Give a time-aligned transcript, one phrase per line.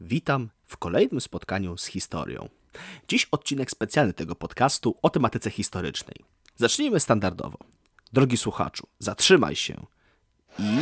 [0.00, 2.48] Witam w kolejnym spotkaniu z historią.
[3.08, 6.16] Dziś odcinek specjalny tego podcastu o tematyce historycznej.
[6.56, 7.58] Zacznijmy standardowo.
[8.12, 9.86] Drogi słuchaczu, zatrzymaj się
[10.58, 10.78] i.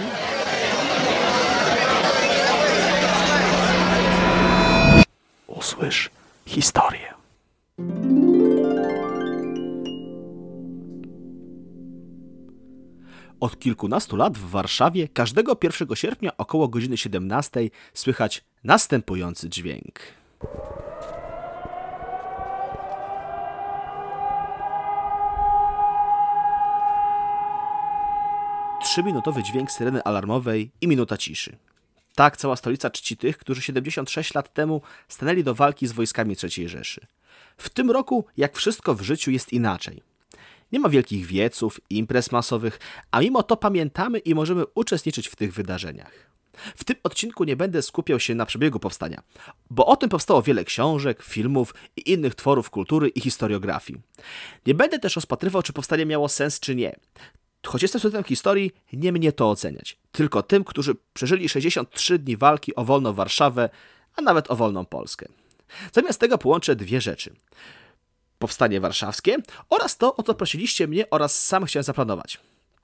[5.46, 6.10] Usłysz
[6.46, 7.14] historię.
[13.40, 20.00] Od kilkunastu lat w Warszawie każdego 1 sierpnia około godziny 17 słychać następujący dźwięk.
[28.82, 31.56] Trzyminutowy dźwięk syreny alarmowej i minuta ciszy.
[32.14, 36.68] Tak cała stolica czci tych, którzy 76 lat temu stanęli do walki z wojskami III
[36.68, 37.06] Rzeszy.
[37.56, 40.02] W tym roku, jak wszystko w życiu, jest inaczej.
[40.72, 42.80] Nie ma wielkich wieców imprez masowych,
[43.10, 46.28] a mimo to pamiętamy i możemy uczestniczyć w tych wydarzeniach.
[46.76, 49.22] W tym odcinku nie będę skupiał się na przebiegu powstania,
[49.70, 54.00] bo o tym powstało wiele książek, filmów i innych tworów kultury i historiografii.
[54.66, 56.96] Nie będę też rozpatrywał, czy powstanie miało sens, czy nie.
[57.66, 59.98] Choć jestem studentem historii, nie mnie to oceniać.
[60.12, 63.70] Tylko tym, którzy przeżyli 63 dni walki o wolną Warszawę,
[64.16, 65.28] a nawet o wolną Polskę.
[65.92, 67.34] Zamiast tego połączę dwie rzeczy.
[68.38, 69.36] Powstanie Warszawskie
[69.70, 72.38] oraz to, o co prosiliście mnie oraz sam chciałem zaplanować.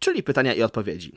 [0.05, 1.13] Czyli pytania i odpowiedzi.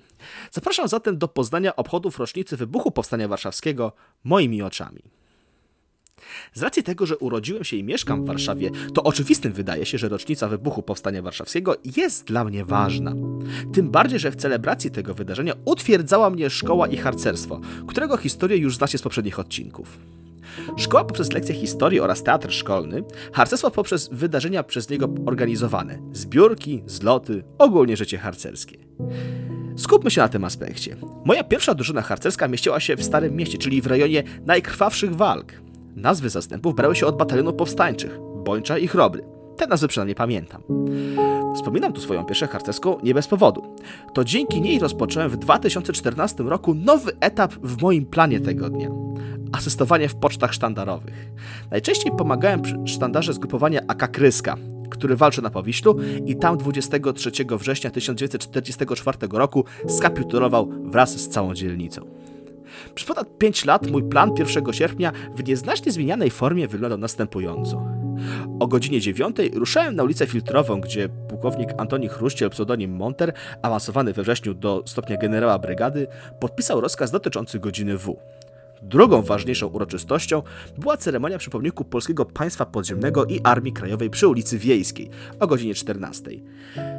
[0.52, 3.92] Zapraszam zatem do poznania obchodów rocznicy wybuchu Powstania Warszawskiego
[4.24, 5.02] moimi oczami.
[6.54, 10.10] Z racji tego, że urodziłem się i mieszkam w Warszawie, to oczywistym wydaje się, że
[10.10, 13.14] rocznica wybuchu Powstania Warszawskiego jest dla mnie ważna.
[13.74, 18.76] Tym bardziej, że w celebracji tego wydarzenia utwierdzała mnie szkoła i harcerstwo, którego historię już
[18.76, 19.98] znacie z poprzednich odcinków.
[20.78, 27.44] Szkoła poprzez lekcje historii oraz teatr szkolny, harcerstwo poprzez wydarzenia przez niego organizowane, zbiórki, zloty,
[27.58, 28.78] ogólnie życie harcerskie.
[29.78, 30.96] Skupmy się na tym aspekcie.
[31.26, 35.54] Moja pierwsza drużyna harcerska mieściła się w Starym Mieście, czyli w rejonie najkrwawszych walk.
[35.96, 39.24] Nazwy zastępów brały się od batalionów powstańczych, Bończa i Chrobry.
[39.58, 40.64] Te nazwy przynajmniej pamiętam.
[41.56, 43.76] Wspominam tu swoją pierwszą harcerską nie bez powodu.
[44.14, 48.90] To dzięki niej rozpocząłem w 2014 roku nowy etap w moim planie tego dnia.
[49.58, 51.32] Asystowanie w pocztach sztandarowych.
[51.72, 54.56] Najczęściej pomagałem przy sztandarze zgrupowania AK Kryska,
[54.90, 55.96] który walczy na Powiślu
[56.26, 62.02] i tam 23 września 1944 roku skapitulował wraz z całą dzielnicą.
[62.96, 67.86] Przez ponad 5 lat mój plan 1 sierpnia w nieznacznie zmienianej formie wyglądał następująco.
[68.60, 74.24] O godzinie 9 ruszałem na ulicę Filtrową, gdzie pułkownik Antoni Chruściel, pseudonim Monter, awansowany we
[74.24, 76.08] wrześniu do stopnia generała brygady,
[76.40, 78.18] podpisał rozkaz dotyczący godziny W.
[78.82, 80.42] Drugą ważniejszą uroczystością
[80.78, 85.76] była ceremonia przy pomniku Polskiego Państwa Podziemnego i Armii Krajowej przy ulicy Wiejskiej o godzinie
[85.76, 86.32] 14.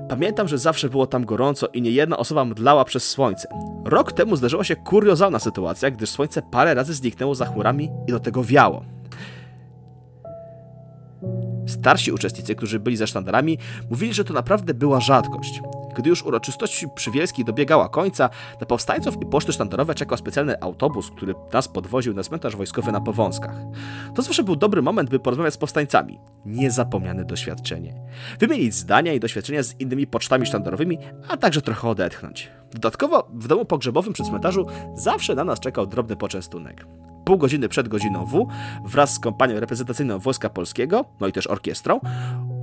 [0.09, 3.49] Pamiętam, że zawsze było tam gorąco i niejedna osoba mdlała przez słońce.
[3.85, 8.21] Rok temu zdarzyła się kuriozalna sytuacja, gdyż słońce parę razy zniknęło za chmurami i do
[8.21, 8.85] tego wiało.
[11.67, 13.59] Starsi uczestnicy, którzy byli za sztandarami,
[13.91, 15.61] mówili, że to naprawdę była rzadkość.
[15.99, 17.11] Gdy już uroczystość przy
[17.45, 22.57] dobiegała końca, na powstańców i poczty sztandarowe czekał specjalny autobus, który nas podwoził na cmentarz
[22.57, 23.57] wojskowy na Powązkach.
[24.15, 26.19] To zawsze był dobry moment, by porozmawiać z powstańcami.
[26.47, 27.95] Niezapomniane doświadczenie.
[28.41, 30.99] Wymienić zdania i doświadczenia z innymi pocztami sztandarowymi,
[31.29, 32.51] a także trochę odetchnąć.
[32.73, 36.87] Dodatkowo w domu pogrzebowym przy cmentarzu zawsze na nas czekał drobny poczęstunek
[37.29, 38.47] pół godziny przed godziną W,
[38.85, 42.01] wraz z kompanią reprezentacyjną Wojska Polskiego, no i też orkiestrą,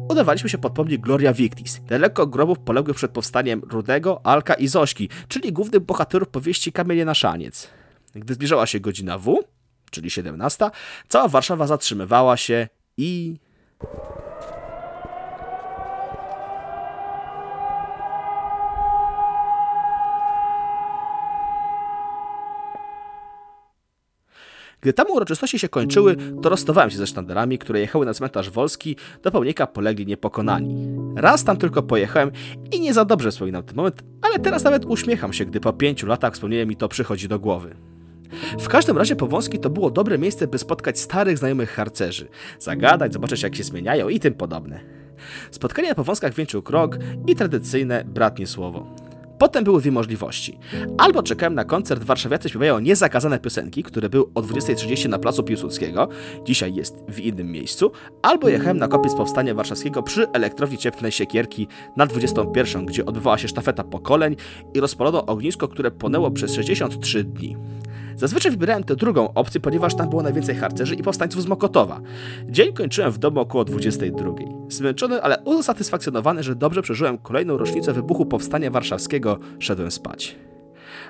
[0.10, 5.10] udawaliśmy się pod pomnik Gloria Victis, daleko grobów poległych przed powstaniem Rudego, Alka i Zośki,
[5.28, 7.70] czyli głównych bohaterów powieści Kamienie na Szaniec.
[8.16, 9.44] Gdy zbliżała się godzina W,
[9.92, 10.70] czyli 17,
[11.08, 12.68] cała Warszawa zatrzymywała się
[12.98, 13.40] i...
[24.85, 28.96] Gdy tam uroczystości się kończyły, to rozstawałem się ze sztandarami, które jechały na cmentarz Wolski
[29.23, 30.88] do pomnika polegli niepokonani.
[31.16, 32.31] Raz tam tylko pojechałem
[32.72, 36.07] i nie za dobrze wspominam ten moment, ale teraz nawet uśmiecham się, gdy po pięciu
[36.07, 37.75] latach wspomnienie mi to przychodzi do głowy.
[38.59, 42.27] W każdym razie Powązki to było dobre miejsce, by spotkać starych znajomych harcerzy,
[42.60, 44.80] zagadać, zobaczyć jak się zmieniają i tym podobne.
[45.51, 48.88] Spotkanie na Powązkach wieńczył krok i tradycyjne bratnie słowo.
[49.38, 50.60] Potem były dwie możliwości.
[50.98, 56.08] Albo czekałem na koncert Warszawiacy śpiewają niezakazane piosenki, który był o 20.30 na placu Piłsudskiego,
[56.46, 57.92] dzisiaj jest w innym miejscu,
[58.22, 61.68] albo jechałem na kopiec Powstania Warszawskiego przy elektrowni cieplnej Siekierki
[61.98, 64.36] na 21, gdzie odbywała się sztafeta pokoleń
[64.74, 67.58] i rozpalono ognisko, które płonęło przez 63 dni.
[68.15, 72.01] Zazwyczaj wybierałem tę drugą opcję, ponieważ tam było najwięcej harcerzy i powstańców z Mokotowa.
[72.50, 74.31] Dzień kończyłem w domu około 22.
[74.69, 80.35] Zmęczony, ale usatysfakcjonowany, że dobrze przeżyłem kolejną rocznicę wybuchu Powstania Warszawskiego, szedłem spać.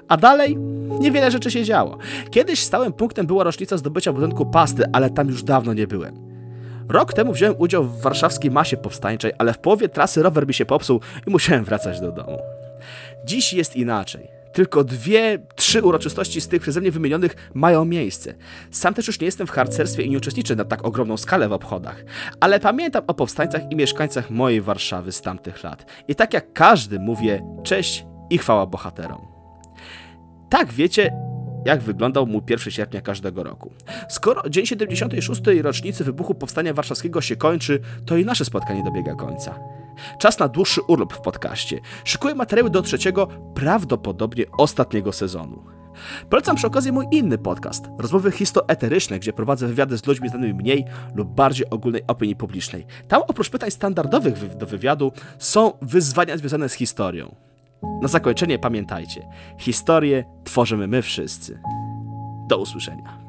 [0.07, 0.57] A dalej
[0.99, 1.97] niewiele rzeczy się działo.
[2.31, 6.25] Kiedyś stałym punktem była rocznica zdobycia budynku Pasty, ale tam już dawno nie byłem.
[6.89, 10.65] Rok temu wziąłem udział w warszawskiej masie powstańczej, ale w połowie trasy rower mi się
[10.65, 12.37] popsuł i musiałem wracać do domu.
[13.25, 14.27] Dziś jest inaczej.
[14.55, 18.33] Tylko dwie, trzy uroczystości z tych przeze mnie wymienionych mają miejsce.
[18.71, 21.53] Sam też już nie jestem w harcerstwie i nie uczestniczę na tak ogromną skalę w
[21.53, 22.03] obchodach,
[22.39, 25.85] ale pamiętam o powstańcach i mieszkańcach mojej Warszawy z tamtych lat.
[26.07, 29.27] I tak jak każdy mówię cześć i chwała bohaterom.
[30.49, 31.13] Tak wiecie,
[31.65, 33.73] jak wyglądał mój 1 sierpnia każdego roku.
[34.09, 35.41] Skoro dzień 76.
[35.61, 39.59] rocznicy wybuchu Powstania Warszawskiego się kończy, to i nasze spotkanie dobiega końca.
[40.19, 41.79] Czas na dłuższy urlop w podcaście.
[42.03, 45.63] Szykuję materiały do trzeciego, prawdopodobnie ostatniego sezonu.
[46.29, 50.85] Polecam przy okazji mój inny podcast, rozmowy histoeteryczne, gdzie prowadzę wywiady z ludźmi znanymi mniej
[51.15, 52.85] lub bardziej ogólnej opinii publicznej.
[53.07, 57.35] Tam oprócz pytań standardowych do wywiadu są wyzwania związane z historią.
[58.01, 59.27] Na zakończenie pamiętajcie,
[59.57, 61.59] historię tworzymy my wszyscy.
[62.49, 63.24] Do usłyszenia.